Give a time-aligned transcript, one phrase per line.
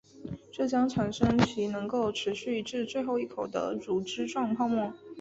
[0.51, 4.91] 这将产生其能够持续至最后一口的乳脂状泡沫。